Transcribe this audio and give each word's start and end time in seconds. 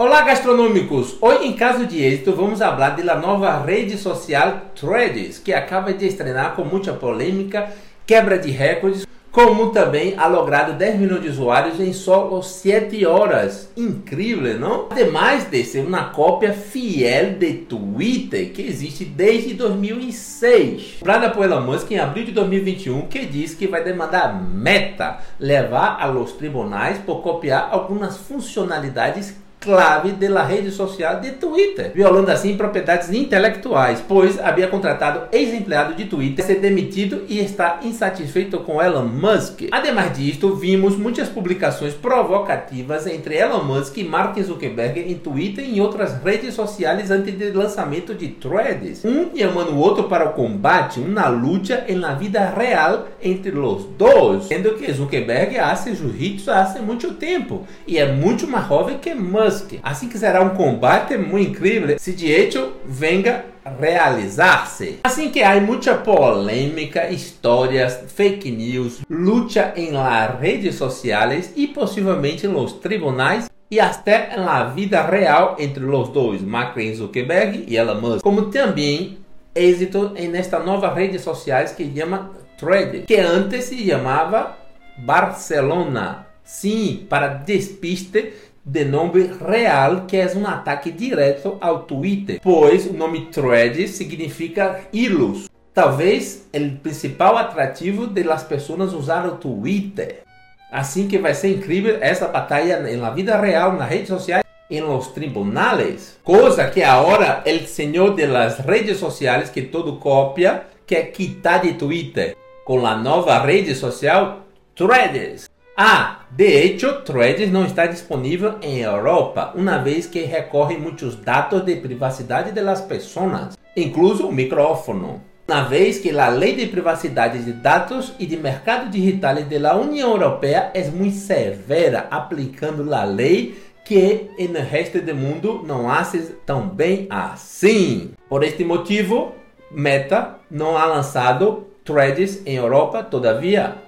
Olá 0.00 0.22
gastronômicos! 0.22 1.16
Hoje 1.20 1.48
em 1.48 1.54
caso 1.54 1.84
de 1.84 2.00
êxito 2.00 2.32
vamos 2.32 2.60
falar 2.60 2.90
da 2.90 3.16
nova 3.16 3.60
rede 3.64 3.98
social 3.98 4.66
Threads, 4.78 5.40
que 5.40 5.52
acaba 5.52 5.92
de 5.92 6.06
estrear 6.06 6.54
com 6.54 6.62
muita 6.62 6.92
polêmica, 6.92 7.68
quebra 8.06 8.38
de 8.38 8.48
recordes, 8.48 9.04
como 9.32 9.72
também 9.72 10.14
ha 10.16 10.28
logrado 10.28 10.78
10 10.78 11.00
milhões 11.00 11.22
de 11.22 11.28
usuários 11.30 11.80
em 11.80 11.92
só 11.92 12.40
7 12.40 13.04
horas. 13.06 13.72
Incrível, 13.76 14.60
não? 14.60 14.86
Ademais 14.88 15.50
de 15.50 15.64
ser 15.64 15.84
uma 15.84 16.10
cópia 16.10 16.52
fiel 16.52 17.32
de 17.32 17.54
Twitter, 17.54 18.52
que 18.52 18.62
existe 18.62 19.04
desde 19.04 19.54
2006. 19.54 20.98
Comprada 21.00 21.30
por 21.30 21.42
Elon 21.44 21.62
Musk 21.62 21.90
em 21.90 21.98
abril 21.98 22.24
de 22.24 22.30
2021, 22.30 23.08
que 23.08 23.26
diz 23.26 23.52
que 23.52 23.66
vai 23.66 23.82
demandar 23.82 24.40
Meta 24.40 25.18
levar 25.40 25.96
a 26.00 26.06
los 26.06 26.34
tribunais 26.34 26.98
por 26.98 27.20
copiar 27.20 27.70
algumas 27.72 28.16
funcionalidades 28.16 29.34
clave 29.60 30.12
da 30.12 30.42
rede 30.42 30.70
social 30.70 31.20
de 31.20 31.32
Twitter, 31.32 31.92
violando 31.94 32.30
assim 32.30 32.56
propriedades 32.56 33.12
intelectuais, 33.12 34.02
pois 34.06 34.38
havia 34.38 34.68
contratado 34.68 35.28
ex-empregado 35.32 35.94
de 35.94 36.04
Twitter 36.04 36.44
ser 36.44 36.60
demitido 36.60 37.24
e 37.28 37.38
está 37.38 37.80
insatisfeito 37.82 38.60
com 38.60 38.82
Elon 38.82 39.04
Musk. 39.04 39.68
Ademais 39.70 40.16
disto, 40.16 40.54
vimos 40.54 40.96
muitas 40.96 41.28
publicações 41.28 41.94
provocativas 41.94 43.06
entre 43.06 43.36
Elon 43.36 43.64
Musk 43.64 43.96
e 43.98 44.04
Mark 44.04 44.38
Zuckerberg 44.40 45.00
em 45.00 45.14
Twitter 45.14 45.64
e 45.64 45.78
em 45.78 45.80
outras 45.80 46.22
redes 46.22 46.54
sociais 46.54 47.10
antes 47.10 47.34
do 47.34 47.58
lançamento 47.58 48.14
de 48.14 48.28
Threads, 48.28 49.04
um 49.04 49.30
chamando 49.36 49.72
o 49.72 49.78
outro 49.78 50.04
para 50.04 50.28
o 50.28 50.32
combate, 50.32 51.00
uma 51.00 51.28
luta 51.28 51.84
na 51.96 52.14
vida 52.14 52.44
real 52.56 53.08
entre 53.22 53.58
os 53.58 53.84
dois, 53.96 54.44
sendo 54.44 54.74
que 54.74 54.92
Zuckerberg 54.92 55.58
hace 55.58 55.94
jiu-jitsu 55.94 56.50
há 56.50 56.68
muito 56.80 57.14
tempo 57.14 57.66
e 57.86 57.98
é 57.98 58.12
muito 58.12 58.46
mais 58.46 58.68
jovem 58.68 58.98
que 58.98 59.14
Musk. 59.14 59.47
Musk. 59.48 59.80
Assim 59.82 60.08
que 60.08 60.18
será 60.18 60.42
um 60.42 60.50
combate 60.50 61.16
muito 61.16 61.50
incrível 61.50 61.98
se 61.98 62.30
hecho 62.30 62.72
venga 62.84 63.46
realizar-se. 63.80 65.00
Assim 65.04 65.30
que 65.30 65.42
há 65.42 65.58
muita 65.60 65.94
polêmica, 65.94 67.10
histórias, 67.10 68.04
fake 68.14 68.50
news, 68.50 69.00
luta 69.08 69.72
em 69.76 69.92
las 69.92 70.38
redes 70.38 70.74
sociais 70.74 71.52
e 71.56 71.66
possivelmente 71.66 72.46
nos 72.46 72.74
tribunais 72.74 73.48
e 73.70 73.80
até 73.80 74.36
na 74.36 74.64
vida 74.64 75.02
real 75.02 75.56
entre 75.58 75.84
os 75.84 76.08
dois, 76.08 76.42
Mark 76.42 76.76
Zuckerberg 76.94 77.64
e 77.68 77.76
Elon 77.76 78.00
Musk, 78.00 78.22
como 78.22 78.46
também 78.46 79.18
êxito 79.54 80.10
nesta 80.30 80.58
nova 80.58 80.92
rede 80.92 81.18
sociais 81.18 81.72
que 81.72 81.90
chama 81.94 82.30
Thread, 82.58 83.04
que 83.06 83.16
antes 83.16 83.64
se 83.64 83.86
chamava 83.86 84.56
Barcelona. 84.96 86.26
Sim, 86.42 87.06
para 87.10 87.28
despiste 87.28 88.32
de 88.68 88.84
nome 88.84 89.30
real, 89.40 90.02
que 90.06 90.16
é 90.18 90.30
um 90.36 90.46
ataque 90.46 90.92
direto 90.92 91.56
ao 91.60 91.84
Twitter, 91.84 92.38
pois 92.42 92.86
o 92.86 92.92
nome 92.92 93.26
Thread 93.26 93.88
significa 93.88 94.80
hilos. 94.92 95.48
Talvez 95.72 96.46
o 96.54 96.76
principal 96.82 97.38
atrativo 97.38 98.06
de 98.06 98.22
las 98.24 98.42
pessoas 98.42 98.92
usar 98.92 99.26
o 99.26 99.36
Twitter. 99.36 100.22
Assim 100.70 101.08
que 101.08 101.18
vai 101.18 101.34
ser 101.34 101.56
incrível 101.56 101.96
essa 102.00 102.28
batalha 102.28 102.80
na 102.96 103.10
vida 103.10 103.40
real, 103.40 103.72
nas 103.72 103.88
redes 103.88 104.08
sociais, 104.08 104.44
em 104.70 104.82
los 104.82 105.08
tribunales. 105.08 106.18
Coisa 106.22 106.68
que 106.68 106.82
agora 106.82 107.42
o 107.46 107.66
senhor 107.66 108.14
de 108.14 108.26
las 108.26 108.58
redes 108.58 108.98
sociais 108.98 109.48
que 109.48 109.62
todo 109.62 109.96
copia 109.96 110.64
quer 110.86 111.10
quitar 111.10 111.62
de 111.62 111.72
Twitter 111.72 112.36
com 112.66 112.86
a 112.86 112.94
nova 112.94 113.38
rede 113.38 113.74
social 113.74 114.40
Threads. 114.76 115.48
Ah, 115.80 116.22
de 116.28 116.44
hecho, 116.44 117.02
Threads 117.02 117.52
não 117.52 117.64
está 117.64 117.86
disponível 117.86 118.56
em 118.60 118.80
Europa, 118.80 119.52
uma 119.54 119.78
vez 119.78 120.08
que 120.08 120.22
recorre 120.22 120.76
muitos 120.76 121.14
dados 121.14 121.64
de 121.64 121.76
privacidade 121.76 122.50
das 122.50 122.80
pessoas, 122.80 123.56
incluso 123.76 124.26
o 124.26 124.32
micrófono. 124.32 125.22
Uma 125.48 125.62
vez 125.62 126.00
que 126.00 126.10
a 126.10 126.28
lei 126.30 126.56
de 126.56 126.66
privacidade 126.66 127.44
de 127.44 127.52
dados 127.52 128.12
e 128.18 128.26
de 128.26 128.36
mercado 128.36 128.90
digital 128.90 129.36
da 129.36 129.76
União 129.76 130.10
Europeia 130.10 130.72
é 130.74 130.82
muito 130.90 131.14
severa, 131.14 132.08
aplicando 132.10 132.92
a 132.92 133.04
lei 133.04 133.56
que 133.84 134.30
no 134.52 134.58
resto 134.58 135.00
do 135.00 135.14
mundo 135.14 135.62
não 135.64 135.88
hace 135.88 136.34
tão 136.44 136.68
bem 136.68 137.06
assim. 137.08 138.10
Por 138.28 138.42
este 138.42 138.64
motivo, 138.64 139.30
Meta 139.70 140.40
não 140.50 140.76
ha 140.76 140.86
lançado 140.86 141.68
Threads 141.84 142.42
em 142.44 142.56
Europa 142.56 143.04
todavia. 143.04 143.86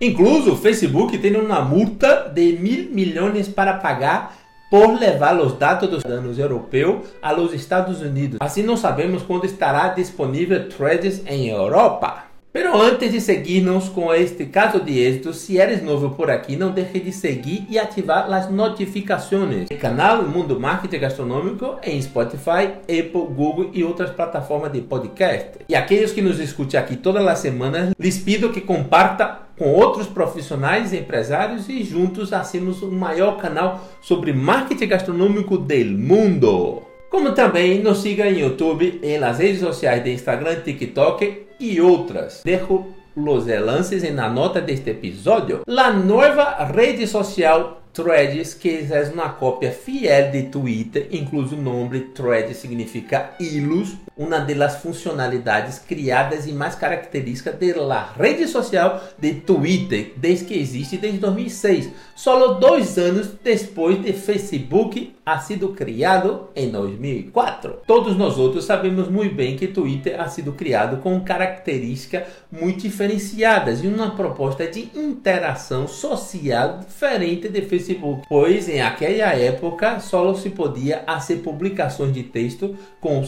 Incluso 0.00 0.52
o 0.52 0.56
Facebook 0.56 1.16
tem 1.18 1.34
uma 1.36 1.62
multa 1.62 2.30
de 2.34 2.52
mil 2.52 2.90
milhões 2.90 3.48
para 3.48 3.74
pagar 3.74 4.36
por 4.70 4.98
levar 4.98 5.38
os 5.40 5.56
dados 5.56 5.88
dos 5.88 6.02
cidadãos 6.02 6.38
europeus 6.38 7.06
aos 7.22 7.52
Estados 7.52 8.02
Unidos. 8.02 8.36
Assim 8.40 8.62
não 8.62 8.76
sabemos 8.76 9.22
quando 9.22 9.46
estará 9.46 9.88
disponível 9.88 10.68
Threads 10.68 11.22
em 11.26 11.48
Europa. 11.48 12.24
Pero 12.52 12.74
antes 12.80 13.12
de 13.12 13.20
seguirnos 13.20 13.90
com 13.90 14.12
este 14.14 14.46
caso 14.46 14.80
de 14.80 14.98
êxito, 14.98 15.34
se 15.34 15.58
eres 15.58 15.82
novo 15.82 16.10
por 16.10 16.30
aqui, 16.30 16.56
não 16.56 16.70
deixe 16.70 16.98
de 16.98 17.12
seguir 17.12 17.66
e 17.68 17.78
ativar 17.78 18.32
as 18.32 18.50
notificações. 18.50 19.68
Canal 19.78 20.22
Mundo 20.22 20.58
Marketing 20.58 20.98
Gastronômico 20.98 21.76
em 21.82 22.00
Spotify, 22.00 22.72
Apple, 22.82 23.26
Google 23.34 23.70
e 23.74 23.84
outras 23.84 24.08
plataformas 24.08 24.72
de 24.72 24.80
podcast. 24.80 25.50
E 25.68 25.74
aqueles 25.74 26.12
que 26.12 26.22
nos 26.22 26.40
escutam 26.40 26.80
aqui 26.80 26.96
todas 26.96 27.26
as 27.26 27.40
semanas, 27.40 27.90
lhes 27.98 28.18
pido 28.18 28.50
que 28.50 28.62
comparta 28.62 29.45
com 29.58 29.72
outros 29.72 30.06
profissionais 30.06 30.92
empresários 30.92 31.68
e 31.68 31.82
juntos 31.82 32.32
hacemos 32.32 32.82
o 32.82 32.90
maior 32.90 33.38
canal 33.38 33.80
sobre 34.00 34.32
marketing 34.32 34.88
gastronômico 34.88 35.56
do 35.56 35.84
mundo. 35.98 36.82
Como 37.10 37.32
também 37.32 37.82
nos 37.82 37.98
siga 37.98 38.28
em 38.28 38.40
YouTube, 38.40 39.00
em 39.02 39.18
las 39.18 39.38
redes 39.38 39.60
sociais 39.60 40.02
de 40.04 40.12
Instagram, 40.12 40.56
TikTok 40.56 41.46
e 41.58 41.80
outras. 41.80 42.42
Dejo 42.44 42.86
los 43.16 43.48
enlaces 43.48 44.02
na 44.12 44.28
nota 44.28 44.60
deste 44.60 44.90
episódio. 44.90 45.62
La 45.66 45.90
nova 45.90 46.64
rede 46.64 47.06
social 47.06 47.80
Threads, 47.94 48.52
que 48.52 48.86
é 48.90 49.10
uma 49.10 49.30
cópia 49.30 49.72
fiel 49.72 50.30
de 50.30 50.42
Twitter, 50.44 51.08
incluso 51.10 51.56
o 51.56 51.62
nome 51.62 52.00
Thread 52.14 52.52
significa 52.52 53.30
hilos, 53.40 53.96
uma 54.16 54.38
das 54.38 54.76
funcionalidades 54.76 55.78
criadas 55.78 56.46
e 56.46 56.52
mais 56.52 56.74
características 56.74 57.54
da 57.58 58.02
rede 58.18 58.48
social 58.48 59.02
de 59.18 59.34
Twitter, 59.34 60.14
desde 60.16 60.46
que 60.46 60.54
existe 60.54 60.96
desde 60.96 61.18
2006, 61.18 61.90
só 62.14 62.54
dois 62.54 62.96
anos 62.96 63.28
depois 63.44 64.02
de 64.02 64.14
Facebook 64.14 65.14
ha 65.26 65.40
sido 65.40 65.70
criado 65.70 66.48
em 66.54 66.70
2004. 66.70 67.80
Todos 67.86 68.16
nós 68.16 68.38
outros 68.38 68.64
sabemos 68.64 69.08
muito 69.08 69.34
bem 69.34 69.56
que 69.56 69.66
Twitter 69.66 70.20
ha 70.20 70.28
sido 70.28 70.52
criado 70.52 71.02
com 71.02 71.20
características 71.20 72.22
muito 72.50 72.82
diferenciadas 72.82 73.82
e 73.82 73.88
uma 73.88 74.12
proposta 74.12 74.66
de 74.66 74.88
interação 74.94 75.88
social 75.88 76.78
diferente 76.78 77.48
de 77.48 77.62
Facebook, 77.62 78.22
pois 78.28 78.68
em 78.68 78.80
aquela 78.80 79.32
época 79.34 79.98
só 79.98 80.32
se 80.34 80.50
podia 80.50 81.02
fazer 81.06 81.36
publicações 81.36 82.12
de 82.12 82.22
texto 82.22 82.76
com 83.00 83.24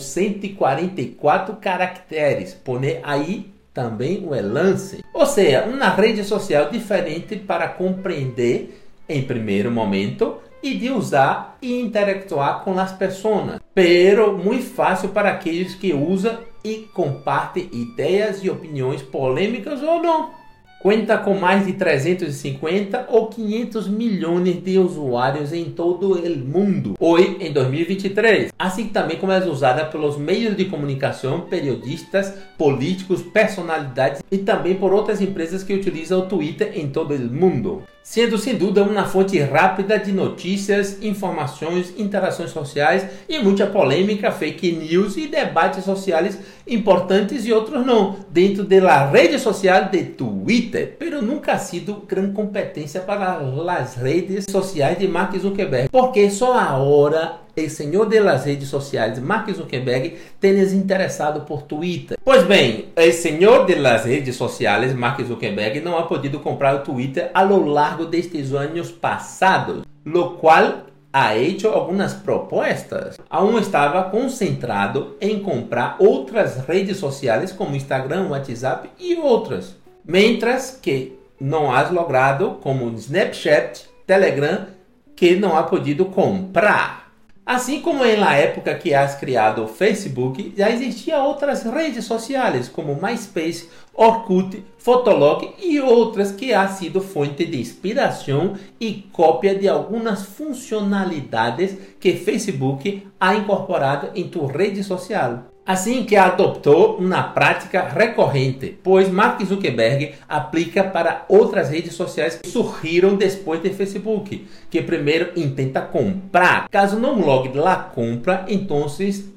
144 0.80 1.56
caracteres. 1.56 2.54
Pone 2.54 2.98
aí 3.02 3.52
também 3.72 4.24
o 4.26 4.30
lance. 4.30 5.04
Ou 5.12 5.26
seja, 5.26 5.64
uma 5.64 5.88
rede 5.88 6.24
social 6.24 6.70
diferente 6.70 7.36
para 7.36 7.68
compreender 7.68 8.82
em 9.08 9.22
primeiro 9.22 9.70
momento 9.70 10.38
e 10.62 10.74
de 10.74 10.90
usar 10.90 11.56
e 11.62 11.80
interactuar 11.80 12.64
com 12.64 12.78
as 12.78 12.92
pessoas, 12.92 13.60
pero 13.74 14.36
muito 14.36 14.64
fácil 14.64 15.10
para 15.10 15.30
aqueles 15.30 15.74
que 15.74 15.94
usam 15.94 16.38
e 16.64 16.88
compartem 16.92 17.68
ideias 17.72 18.42
e 18.42 18.50
opiniões 18.50 19.00
polêmicas 19.00 19.82
ou 19.82 20.02
não. 20.02 20.37
Conta 20.80 21.18
com 21.18 21.34
mais 21.34 21.66
de 21.66 21.72
350 21.72 23.06
ou 23.10 23.26
500 23.26 23.88
milhões 23.88 24.62
de 24.62 24.78
usuários 24.78 25.52
em 25.52 25.64
todo 25.64 26.12
o 26.12 26.38
mundo, 26.38 26.94
hoje 27.00 27.36
em 27.40 27.52
2023. 27.52 28.52
Assim 28.56 28.86
também 28.86 29.16
como 29.18 29.32
é 29.32 29.44
usada 29.44 29.84
pelos 29.86 30.16
meios 30.16 30.56
de 30.56 30.66
comunicação, 30.66 31.40
periodistas, 31.40 32.32
políticos, 32.56 33.22
personalidades 33.22 34.22
e 34.30 34.38
também 34.38 34.76
por 34.76 34.92
outras 34.92 35.20
empresas 35.20 35.64
que 35.64 35.74
utilizam 35.74 36.20
o 36.20 36.26
Twitter 36.26 36.70
em 36.72 36.88
todo 36.88 37.12
o 37.12 37.18
mundo 37.18 37.82
sendo 38.08 38.38
sem 38.38 38.56
dúvida 38.56 38.82
uma 38.82 39.04
fonte 39.04 39.38
rápida 39.38 39.98
de 39.98 40.12
notícias, 40.12 40.96
informações, 41.02 41.92
interações 41.98 42.50
sociais 42.50 43.06
e 43.28 43.38
muita 43.38 43.66
polêmica, 43.66 44.30
fake 44.30 44.72
news 44.72 45.18
e 45.18 45.26
debates 45.26 45.84
sociais 45.84 46.38
importantes 46.66 47.44
e 47.44 47.52
outros 47.52 47.84
não, 47.84 48.16
dentro 48.30 48.64
da 48.64 49.10
rede 49.10 49.38
social 49.38 49.90
de 49.90 50.04
Twitter, 50.04 50.67
pero 50.98 51.22
nunca 51.22 51.52
ha 51.54 51.58
sido 51.58 52.04
grande 52.06 52.32
competência 52.32 53.00
para 53.00 53.38
as 53.78 53.96
redes 53.96 54.46
sociais 54.50 54.98
de 54.98 55.08
Mark 55.08 55.36
Zuckerberg, 55.38 55.88
porque 55.90 56.30
só 56.30 56.58
agora 56.58 57.40
o 57.56 57.70
senhor 57.70 58.06
das 58.06 58.44
redes 58.44 58.68
sociais, 58.68 59.18
Mark 59.18 59.50
Zuckerberg, 59.52 60.16
tem 60.38 60.58
interessado 60.60 61.40
por 61.40 61.62
Twitter. 61.62 62.16
Pois 62.24 62.44
bem, 62.44 62.86
o 62.96 63.12
senhor 63.12 63.66
das 63.66 64.04
redes 64.04 64.36
sociais, 64.36 64.94
Mark 64.94 65.20
Zuckerberg, 65.24 65.80
não 65.80 65.98
ha 65.98 66.04
podido 66.04 66.40
comprar 66.40 66.76
o 66.76 66.84
Twitter 66.84 67.30
a 67.34 67.42
lo 67.42 67.64
largo 67.64 68.04
destes 68.04 68.52
anos 68.52 68.92
passados, 68.92 69.82
lo 70.04 70.36
qual 70.36 70.88
ha 71.12 71.36
hecho 71.36 71.68
algumas 71.70 72.14
propostas. 72.14 73.18
Aún 73.30 73.58
estava 73.58 74.10
concentrado 74.10 75.16
em 75.20 75.40
comprar 75.40 75.96
outras 75.98 76.64
redes 76.66 76.98
sociais 76.98 77.50
como 77.50 77.74
Instagram, 77.74 78.28
WhatsApp 78.28 78.90
e 78.98 79.16
outras. 79.16 79.76
Mientras 80.10 80.70
que 80.70 81.18
não 81.38 81.70
has 81.70 81.90
logrado 81.90 82.56
como 82.62 82.88
Snapchat, 82.94 83.84
Telegram, 84.06 84.68
que 85.14 85.36
não 85.36 85.54
ha 85.54 85.64
podido 85.64 86.06
comprar. 86.06 87.12
Assim 87.44 87.82
como 87.82 88.02
na 88.04 88.34
época 88.34 88.74
que 88.74 88.94
has 88.94 89.16
criado 89.16 89.64
o 89.64 89.68
Facebook, 89.68 90.54
já 90.56 90.70
existiam 90.70 91.26
outras 91.26 91.62
redes 91.62 92.06
sociais 92.06 92.70
como 92.70 92.98
MySpace, 92.98 93.68
Orkut, 93.92 94.64
Fotolog 94.78 95.46
e 95.62 95.78
outras 95.78 96.32
que 96.32 96.54
ha 96.54 96.66
sido 96.68 97.02
fonte 97.02 97.44
de 97.44 97.60
inspiração 97.60 98.54
e 98.80 99.06
cópia 99.12 99.54
de 99.54 99.68
algumas 99.68 100.24
funcionalidades 100.24 101.76
que 102.00 102.14
Facebook 102.14 103.06
ha 103.20 103.34
incorporado 103.34 104.08
em 104.14 104.26
tua 104.26 104.50
rede 104.50 104.82
social 104.82 105.44
assim 105.68 106.02
que 106.02 106.16
adoptou 106.16 106.96
uma 106.96 107.22
prática 107.22 107.82
recorrente, 107.82 108.78
pois 108.82 109.10
Mark 109.10 109.44
Zuckerberg 109.44 110.14
aplica 110.26 110.82
para 110.82 111.26
outras 111.28 111.68
redes 111.68 111.92
sociais 111.92 112.36
que 112.36 112.48
surgiram 112.48 113.16
depois 113.16 113.60
do 113.60 113.68
Facebook, 113.68 114.48
que 114.70 114.80
primeiro 114.80 115.38
intenta 115.38 115.82
comprar. 115.82 116.70
Caso 116.70 116.98
não 116.98 117.20
logue 117.20 117.50
lá 117.58 117.76
compra, 117.76 118.46
então 118.48 118.86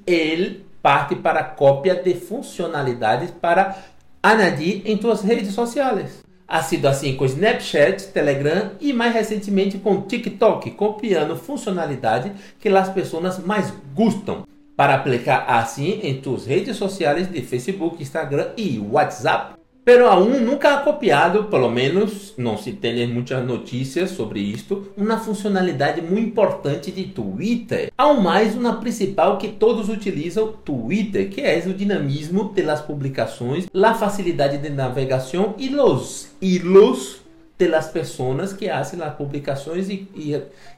ele 0.08 0.64
parte 0.82 1.16
para 1.16 1.44
cópia 1.44 1.96
de 1.96 2.14
funcionalidades 2.14 3.30
para 3.30 3.76
añadir 4.24 4.84
em 4.86 5.00
suas 5.02 5.22
redes 5.22 5.54
sociais. 5.54 6.24
Ha 6.48 6.64
sido 6.64 6.88
assim 6.88 7.18
com 7.18 7.26
Snapchat, 7.26 8.08
Telegram 8.08 8.72
e 8.80 8.94
mais 8.94 9.14
recentemente 9.14 9.78
com 9.78 10.02
TikTok, 10.02 10.72
copiando 10.72 11.36
funcionalidade 11.36 12.32
que 12.58 12.70
as 12.70 12.90
pessoas 12.90 13.38
mais 13.40 13.74
gostam 13.94 14.50
para 14.82 14.96
aplicar 14.96 15.46
assim 15.48 16.00
em 16.02 16.20
tus 16.20 16.48
redes 16.48 16.76
sociais 16.76 17.32
de 17.32 17.40
Facebook, 17.44 18.02
Instagram 18.02 18.48
e 18.58 18.80
WhatsApp. 18.80 19.54
Pero 19.86 20.10
aún 20.10 20.40
nunca 20.40 20.74
ha 20.74 20.82
copiado, 20.82 21.44
pelo 21.44 21.70
menos 21.70 22.34
não 22.36 22.58
se 22.58 22.72
tem 22.72 23.06
muitas 23.06 23.46
notícias 23.46 24.10
sobre 24.10 24.40
isto, 24.40 24.92
uma 24.98 25.20
funcionalidade 25.20 26.02
muito 26.02 26.30
importante 26.30 26.92
de 26.92 27.04
Twitter. 27.04 27.92
Ao 27.96 28.20
mais, 28.20 28.56
uma 28.56 28.78
principal 28.78 29.38
que 29.38 29.50
todos 29.50 29.88
utilizam 29.88 30.52
Twitter, 30.66 31.30
que 31.30 31.42
é 31.42 31.64
o 31.68 31.76
dinamismo 31.76 32.52
das 32.52 32.82
publicações, 32.82 33.68
a 33.72 33.94
facilidade 33.94 34.58
de 34.58 34.70
navegação 34.72 35.54
e 35.60 35.70
os 35.76 36.32
hilos 36.42 37.22
de 37.60 37.68
las 37.68 37.88
pessoas 37.90 38.52
que 38.52 38.68
fazem 38.68 39.00
as 39.00 39.14
publicações 39.14 39.88
e, 39.90 40.08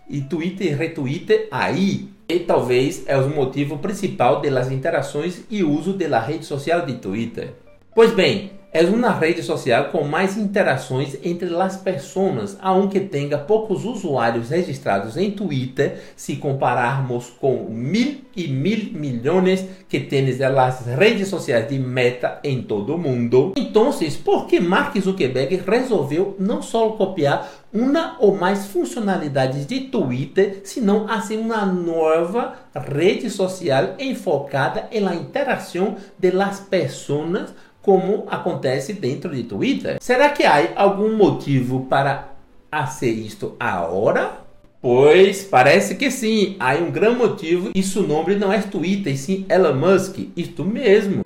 e 0.10 0.22
Twitter 0.24 0.68
e 0.68 0.76
retweet 0.76 1.48
aí. 1.50 2.13
E 2.28 2.40
talvez 2.40 3.04
é 3.06 3.18
o 3.18 3.30
motivo 3.30 3.78
principal 3.78 4.42
das 4.42 4.72
interações 4.72 5.44
e 5.50 5.64
uso 5.64 5.94
da 5.94 6.20
rede 6.20 6.46
social 6.46 6.86
de 6.86 6.94
Twitter. 6.94 7.54
Pois 7.94 8.12
bem, 8.12 8.52
é 8.74 8.82
uma 8.86 9.12
rede 9.12 9.44
social 9.44 9.90
com 9.92 10.04
mais 10.04 10.36
interações 10.36 11.16
entre 11.24 11.54
as 11.56 11.78
pessoas, 11.78 12.58
aunque 12.60 13.00
tenha 13.02 13.38
poucos 13.38 13.86
usuários 13.86 14.50
registrados 14.50 15.16
em 15.16 15.30
Twitter, 15.30 16.00
se 16.16 16.38
compararmos 16.38 17.30
com 17.40 17.68
mil 17.70 18.22
e 18.36 18.48
mil 18.48 18.92
milhões 18.94 19.64
que 19.88 20.00
tem 20.00 20.28
as 20.28 20.86
redes 20.88 21.28
sociais 21.28 21.70
de 21.70 21.78
Meta 21.78 22.40
em 22.44 22.64
todo 22.64 22.96
o 22.96 22.98
mundo. 22.98 23.54
Então, 23.56 23.92
por 24.24 24.48
que 24.48 24.60
Mark 24.60 24.98
Zuckerberg 24.98 25.62
resolveu 25.68 26.36
não 26.40 26.64
só 26.64 26.90
copiar 26.90 27.63
uma 27.74 28.18
ou 28.20 28.36
mais 28.36 28.68
funcionalidades 28.68 29.66
de 29.66 29.82
Twitter, 29.82 30.62
senão 30.64 31.10
assim 31.10 31.38
uma 31.38 31.66
nova 31.66 32.54
rede 32.76 33.30
social 33.30 33.96
enfocada 33.98 34.88
na 35.02 35.16
interação 35.16 35.96
das 36.20 36.60
pessoas 36.60 37.54
como 37.82 38.26
acontece 38.30 38.94
dentro 38.94 39.36
de 39.36 39.44
Twitter. 39.44 39.98
Será 40.00 40.30
que 40.30 40.44
há 40.44 40.72
algum 40.76 41.18
motivo 41.18 41.86
para 41.90 42.30
fazer 42.72 43.12
isto 43.12 43.56
agora? 43.60 44.44
Pois 44.82 45.44
parece 45.44 45.96
que 45.96 46.12
sim, 46.12 46.56
há 46.60 46.76
um 46.76 46.92
grande 46.92 47.18
motivo 47.18 47.72
e 47.74 47.82
seu 47.82 48.04
nome 48.04 48.36
não 48.36 48.52
é 48.52 48.62
Twitter, 48.62 49.14
e 49.14 49.18
sim 49.18 49.46
Elon 49.50 49.76
Musk, 49.76 50.18
isto 50.36 50.64
mesmo. 50.64 51.24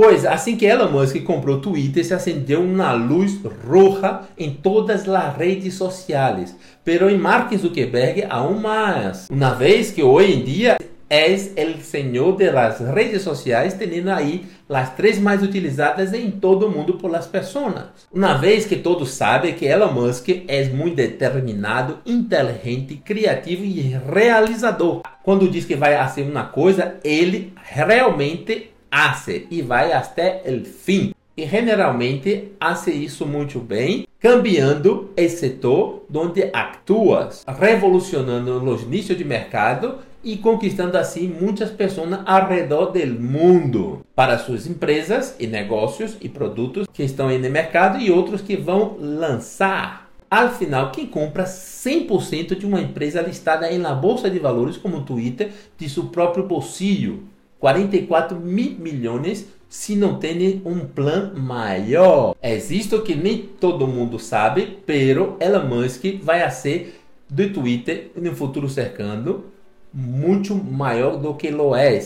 Pois 0.00 0.24
assim 0.24 0.54
que 0.54 0.64
Elon 0.64 0.92
Musk 0.92 1.20
comprou 1.24 1.56
o 1.56 1.60
Twitter, 1.60 2.04
se 2.04 2.14
acendeu 2.14 2.62
uma 2.62 2.92
luz 2.92 3.36
roja 3.66 4.20
em 4.38 4.54
todas 4.54 5.08
as 5.08 5.36
redes 5.36 5.74
sociais. 5.74 6.54
Pero 6.84 7.10
em 7.10 7.18
Mark 7.18 7.52
Zuckerberg 7.56 8.24
aún 8.30 8.60
mais. 8.60 9.26
Uma 9.28 9.54
vez 9.54 9.90
que 9.90 10.00
hoje 10.00 10.34
em 10.34 10.44
dia 10.44 10.76
és 11.10 11.52
el 11.56 11.80
senhor 11.80 12.36
de 12.36 12.48
las 12.48 12.78
redes 12.78 13.22
sociais, 13.22 13.74
tendo 13.74 14.08
aí 14.10 14.44
as 14.68 14.94
três 14.94 15.18
mais 15.18 15.42
utilizadas 15.42 16.12
em 16.12 16.30
todo 16.30 16.68
o 16.68 16.70
mundo 16.70 16.94
por 16.94 17.10
las 17.10 17.26
pessoas. 17.26 17.86
Uma 18.12 18.34
vez 18.34 18.66
que 18.66 18.76
todos 18.76 19.10
sabem 19.10 19.54
que 19.54 19.66
Elon 19.66 19.90
Musk 19.90 20.28
é 20.46 20.64
muito 20.66 20.94
determinado, 20.94 21.98
inteligente, 22.06 22.94
criativo 23.04 23.64
e 23.64 23.98
realizador. 24.08 25.02
Quando 25.24 25.50
diz 25.50 25.64
que 25.64 25.74
vai 25.74 25.96
fazer 25.96 26.22
uma 26.22 26.44
coisa, 26.44 26.98
ele 27.02 27.52
realmente 27.64 28.77
hace 28.90 29.46
e 29.50 29.62
vai 29.62 29.92
até 29.92 30.42
o 30.46 30.64
fim. 30.64 31.14
E 31.36 31.46
generalmente 31.46 32.52
hace 32.60 32.90
isso 32.90 33.24
muito 33.24 33.60
bem, 33.60 34.06
cambiando 34.18 35.10
o 35.16 35.28
setor 35.28 36.04
onde 36.12 36.50
atuas, 36.52 37.44
revolucionando 37.46 38.52
os 38.64 38.84
nichos 38.84 39.16
de 39.16 39.24
mercado 39.24 39.98
e 40.24 40.36
conquistando 40.36 40.98
assim 40.98 41.28
muitas 41.28 41.70
pessoas 41.70 42.18
ao 42.26 42.48
redor 42.48 42.86
do 42.86 43.06
mundo 43.20 44.04
para 44.16 44.36
suas 44.38 44.66
empresas 44.66 45.36
e 45.38 45.46
negócios 45.46 46.16
e 46.20 46.28
produtos 46.28 46.88
que 46.92 47.04
estão 47.04 47.28
aí 47.28 47.38
no 47.38 47.48
mercado 47.48 48.00
e 48.00 48.10
outros 48.10 48.40
que 48.40 48.56
vão 48.56 48.96
lançar. 48.98 50.08
Al 50.30 50.50
final, 50.50 50.90
quem 50.90 51.06
compra 51.06 51.44
100% 51.44 52.54
de 52.54 52.66
uma 52.66 52.80
empresa 52.80 53.22
listada 53.22 53.72
em 53.72 53.78
na 53.78 53.94
bolsa 53.94 54.28
de 54.28 54.38
valores 54.38 54.76
como 54.76 55.02
Twitter 55.02 55.50
de 55.78 55.88
seu 55.88 56.04
próprio 56.04 56.46
bolsillo, 56.46 57.22
44 57.58 58.38
mil 58.38 58.76
milhões 58.78 59.46
se 59.68 59.94
não 59.94 60.18
tem 60.18 60.62
um 60.64 60.80
plano 60.80 61.38
maior. 61.38 62.34
Existe 62.42 62.98
que 63.02 63.14
nem 63.14 63.38
todo 63.38 63.86
mundo 63.86 64.18
sabe, 64.18 64.78
pero 64.86 65.36
Elon 65.40 65.66
Musk 65.66 66.04
vai 66.22 66.48
ser 66.50 67.00
do 67.28 67.52
Twitter 67.52 68.10
no 68.16 68.34
futuro 68.34 68.68
cercando 68.68 69.44
muito 69.92 70.54
maior 70.54 71.16
do 71.16 71.34
que 71.34 71.50
lo 71.50 71.74
é, 71.74 72.00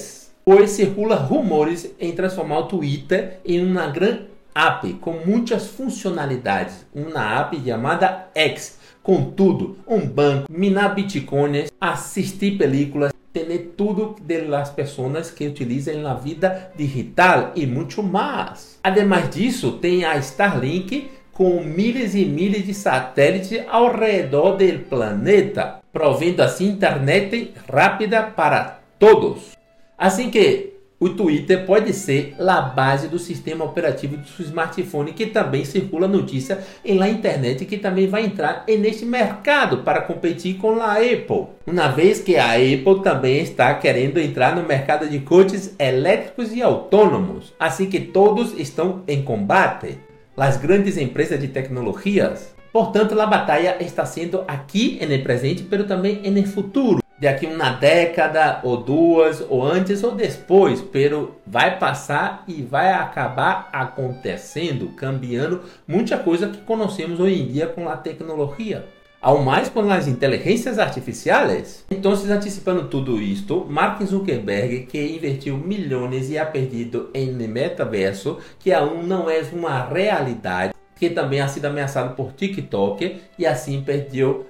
pois 0.44 0.70
circula 0.70 1.16
rumores 1.16 1.94
em 2.00 2.12
transformar 2.12 2.60
o 2.60 2.66
Twitter 2.66 3.40
em 3.44 3.64
uma 3.64 3.86
grande 3.88 4.32
app 4.54 4.92
com 4.94 5.12
muitas 5.24 5.66
funcionalidades, 5.68 6.86
uma 6.94 7.40
app 7.40 7.60
chamada 7.64 8.28
X, 8.34 8.78
com 9.02 9.30
tudo, 9.30 9.78
um 9.86 10.06
banco, 10.06 10.46
minar 10.50 10.94
bitcoins, 10.94 11.70
assistir 11.80 12.56
películas, 12.56 13.11
ter 13.32 13.72
tudo 13.76 14.16
das 14.20 14.70
pessoas 14.70 15.30
que 15.30 15.46
utilizam 15.46 16.00
na 16.00 16.14
vida 16.14 16.70
digital 16.76 17.52
e 17.56 17.66
muito 17.66 18.02
mais. 18.02 18.78
Ademais 18.82 19.30
disso, 19.30 19.72
tem 19.72 20.04
a 20.04 20.16
Starlink 20.18 21.10
com 21.32 21.62
milhas 21.62 22.14
e 22.14 22.24
milhas 22.24 22.64
de 22.64 22.74
satélites 22.74 23.64
ao 23.68 23.90
redor 23.90 24.56
do 24.56 24.78
planeta, 24.80 25.80
provendo 25.92 26.42
assim 26.42 26.68
internet 26.68 27.54
rápida 27.70 28.22
para 28.22 28.80
todos. 28.98 29.56
Assim 29.96 30.30
que 30.30 30.71
o 31.02 31.08
Twitter 31.08 31.66
pode 31.66 31.92
ser 31.92 32.32
a 32.38 32.60
base 32.60 33.08
do 33.08 33.18
sistema 33.18 33.64
operativo 33.64 34.16
do 34.16 34.28
seu 34.28 34.44
smartphone, 34.44 35.12
que 35.12 35.26
também 35.26 35.64
circula 35.64 36.06
notícia 36.06 36.60
em 36.84 36.96
la 36.96 37.08
internet 37.08 37.64
que 37.64 37.76
também 37.76 38.06
vai 38.06 38.24
entrar 38.24 38.64
neste 38.68 39.04
mercado 39.04 39.78
para 39.78 40.02
competir 40.02 40.58
com 40.58 40.80
a 40.80 40.92
Apple. 40.98 41.48
Uma 41.66 41.88
vez 41.88 42.20
que 42.20 42.36
a 42.36 42.52
Apple 42.52 43.02
também 43.02 43.40
está 43.40 43.74
querendo 43.74 44.20
entrar 44.20 44.54
no 44.54 44.62
mercado 44.62 45.08
de 45.08 45.18
coches 45.18 45.74
elétricos 45.76 46.52
e 46.52 46.62
autônomos, 46.62 47.52
assim 47.58 47.86
que 47.90 47.98
todos 47.98 48.56
estão 48.56 49.02
em 49.08 49.24
combate 49.24 49.98
as 50.36 50.56
grandes 50.56 50.96
empresas 50.96 51.40
de 51.40 51.48
tecnologias. 51.48 52.54
Portanto, 52.72 53.20
a 53.20 53.26
batalha 53.26 53.76
está 53.80 54.06
sendo 54.06 54.44
aqui 54.46 55.00
no 55.04 55.18
presente, 55.24 55.66
mas 55.68 55.84
também 55.84 56.22
no 56.30 56.46
futuro. 56.46 57.01
De 57.22 57.28
aqui 57.28 57.46
uma 57.46 57.70
década 57.70 58.58
ou 58.64 58.78
duas, 58.78 59.46
ou 59.48 59.62
antes 59.62 60.02
ou 60.02 60.10
depois, 60.10 60.80
pero 60.80 61.36
vai 61.46 61.78
passar 61.78 62.42
e 62.48 62.62
vai 62.62 62.92
acabar 62.92 63.68
acontecendo, 63.72 64.88
cambiando 64.96 65.60
muita 65.86 66.18
coisa 66.18 66.48
que 66.48 66.58
conhecemos 66.62 67.20
hoje 67.20 67.40
em 67.40 67.46
dia 67.46 67.68
com 67.68 67.88
a 67.88 67.96
tecnologia 67.96 68.86
ao 69.20 69.40
mais 69.40 69.68
com 69.68 69.88
as 69.88 70.08
inteligências 70.08 70.80
artificiais. 70.80 71.84
Então, 71.92 72.10
antecipando 72.10 72.88
tudo 72.88 73.22
isto, 73.22 73.64
Mark 73.70 74.02
Zuckerberg, 74.02 74.86
que 74.86 75.14
investiu 75.14 75.56
milhões 75.56 76.28
e 76.28 76.36
ha 76.36 76.44
perdido 76.44 77.08
em 77.14 77.30
metaverso, 77.30 78.38
que 78.58 78.72
aún 78.72 79.04
não 79.04 79.30
é 79.30 79.40
uma 79.52 79.84
realidade, 79.84 80.74
que 80.96 81.08
também 81.08 81.40
ha 81.40 81.46
sido 81.46 81.66
ameaçado 81.66 82.16
por 82.16 82.32
TikTok 82.32 83.20
e 83.38 83.46
assim 83.46 83.80
perdeu 83.82 84.44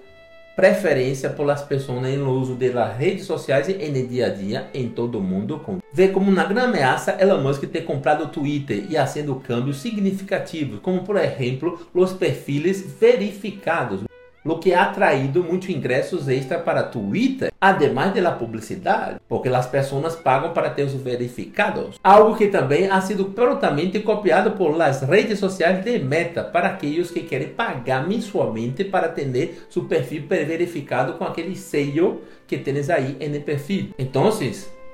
preferência 0.55 1.31
pelas 1.31 1.63
pessoas 1.63 2.03
no 2.19 2.31
uso 2.33 2.55
das 2.55 2.97
redes 2.97 3.25
sociais 3.25 3.69
em 3.69 4.07
dia 4.07 4.27
a 4.27 4.29
dia 4.29 4.69
em 4.75 4.89
todo 4.89 5.19
o 5.19 5.23
mundo. 5.23 5.61
Vê 5.93 6.09
como 6.09 6.31
uma 6.31 6.45
grande 6.45 6.67
ameaça 6.67 7.17
Elon 7.21 7.43
Musk 7.43 7.65
ter 7.65 7.83
comprado 7.83 8.25
o 8.25 8.29
Twitter 8.29 8.87
e 8.89 8.97
haciendo 8.97 9.35
cambios 9.37 9.81
significativos, 9.81 10.81
como 10.81 11.03
por 11.03 11.17
exemplo 11.17 11.87
os 11.95 12.13
perfis 12.13 12.83
verificados 12.99 14.03
lo 14.45 14.59
que 14.59 14.75
ha 14.75 14.93
traído 14.93 15.43
muitos 15.43 15.69
ingressos 15.69 16.29
extra 16.29 16.65
para 16.65 16.91
Twitter, 16.91 17.53
además 17.61 18.13
de 18.13 18.21
la 18.21 18.39
publicidade, 18.39 19.21
porque 19.29 19.49
as 19.49 19.67
pessoas 19.67 20.17
pagam 20.17 20.53
para 20.53 20.71
ter 20.71 20.85
os 20.85 20.95
verificados. 20.95 21.99
Algo 22.03 22.37
que 22.37 22.49
também 22.49 22.91
ha 22.91 23.01
sido 23.01 23.27
prontamente 23.27 24.01
copiado 24.01 24.53
por 24.53 24.77
las 24.77 25.03
redes 25.03 25.39
sociais 25.39 25.85
de 25.85 25.99
Meta 25.99 26.43
para 26.43 26.69
aqueles 26.69 27.11
que 27.11 27.21
querem 27.21 27.49
pagar 27.49 28.07
mensualmente 28.07 28.85
para 28.85 29.09
ter 29.09 29.67
seu 29.71 29.85
perfil 29.85 30.27
verificado 30.29 31.15
com 31.15 31.25
aquele 31.25 31.57
sello 31.57 32.23
que 32.47 32.59
tens 32.59 32.91
aí 32.91 33.17
no 33.29 33.41
perfil. 33.41 33.91
Então, 33.99 34.29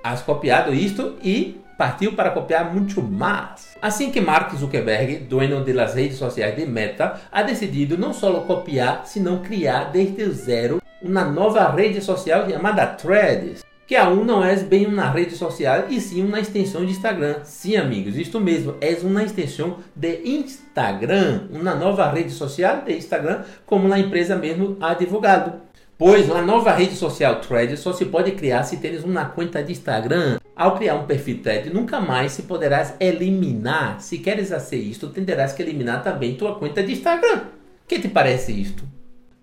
has 0.03 0.23
copiado 0.23 0.75
isto 0.75 1.17
e 1.23 1.61
partiu 1.79 2.13
para 2.13 2.33
copiar 2.33 2.75
muito 2.75 3.01
mais. 3.01 3.77
Assim 3.81 4.11
que 4.11 4.21
Mark 4.21 4.53
Zuckerberg, 4.57 5.19
dono 5.19 5.65
das 5.65 5.95
redes 5.95 6.19
sociais 6.19 6.57
de 6.57 6.67
Meta, 6.67 7.21
ha 7.31 7.43
decidido 7.43 7.97
não 7.97 8.13
só 8.13 8.33
copiar, 8.41 9.07
sino 9.07 9.39
criar 9.39 9.85
desde 9.85 10.29
zero 10.31 10.83
uma 11.01 11.25
nova 11.25 11.71
rede 11.71 12.01
social 12.01 12.51
chamada 12.51 12.85
Threads, 12.85 13.65
que 13.87 13.95
aún 13.95 14.25
não 14.25 14.45
é 14.45 14.57
bem 14.57 14.87
uma 14.87 15.09
rede 15.09 15.37
social 15.37 15.85
e 15.89 16.01
sim 16.01 16.23
uma 16.23 16.41
extensão 16.41 16.85
de 16.85 16.91
Instagram. 16.91 17.37
Sim, 17.45 17.77
amigos, 17.77 18.17
isto 18.17 18.41
mesmo, 18.41 18.75
é 18.81 18.99
uma 19.03 19.23
extensão 19.23 19.79
de 19.95 20.21
Instagram, 20.25 21.49
uma 21.53 21.75
nova 21.77 22.11
rede 22.11 22.33
social 22.33 22.83
de 22.85 22.97
Instagram, 22.97 23.45
como 23.65 23.91
a 23.93 23.99
empresa 24.01 24.35
mesmo 24.35 24.77
ha 24.81 24.93
divulgado. 24.95 25.68
Pois 25.99 26.31
a 26.31 26.41
nova 26.41 26.71
rede 26.71 26.95
social 26.95 27.41
Threads 27.41 27.81
só 27.81 27.93
se 27.93 28.05
pode 28.05 28.31
criar 28.31 28.63
se 28.63 28.77
tens 28.77 29.03
uma 29.03 29.25
conta 29.25 29.65
de 29.65 29.73
Instagram. 29.73 30.39
Ao 30.55 30.77
criar 30.77 30.95
um 30.95 31.07
perfil 31.07 31.43
Thread, 31.43 31.71
nunca 31.71 32.01
mais 32.01 32.31
se 32.31 32.43
poderás 32.43 32.95
eliminar. 33.01 34.01
Se 34.01 34.19
queres 34.19 34.51
fazer 34.51 34.77
isto, 34.77 35.09
tenderás 35.09 35.53
que 35.53 35.61
eliminar 35.61 36.05
também 36.05 36.37
tua 36.37 36.55
conta 36.55 36.85
de 36.85 36.93
Instagram. 36.93 37.47
Que 37.89 37.99
te 37.99 38.07
parece 38.07 38.53
isto? 38.53 38.85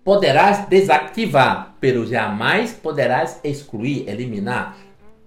Poderás 0.02 0.66
desativar, 0.66 1.76
pero 1.78 2.06
jamais 2.06 2.72
poderás 2.72 3.38
excluir, 3.44 4.08
eliminar 4.08 4.78